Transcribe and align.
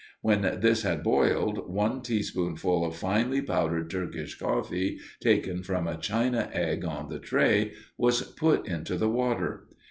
When 0.23 0.41
this 0.41 0.81
had 0.81 1.03
boiled, 1.03 1.69
one 1.71 2.01
teaspoonful 2.01 2.83
of 2.83 2.95
finely 2.95 3.39
powdered 3.39 3.91
Turkish 3.91 4.35
coffee, 4.35 4.97
taken 5.19 5.61
from 5.61 5.85
a 5.87 5.95
china 5.95 6.49
egg 6.53 6.83
on 6.83 7.07
the 7.07 7.19
tray, 7.19 7.73
was 7.99 8.23
put 8.23 8.67
into 8.67 8.95
the 8.97 9.09
water. 9.09 9.67